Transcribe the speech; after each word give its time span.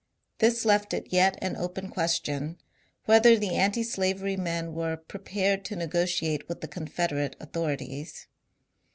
This 0.39 0.65
left 0.65 0.95
it 0.95 1.13
yet 1.13 1.37
an 1.43 1.55
open 1.55 1.87
question 1.87 2.57
whether 3.05 3.37
the 3.37 3.55
antislavery 3.55 4.35
men 4.35 4.73
were 4.73 4.97
^^prepared 4.97 5.63
to 5.65 5.75
negotiate 5.75 6.49
with 6.49 6.61
the 6.61 6.67
Confederate 6.67 7.35
authori 7.39 7.77
ties." 7.77 8.25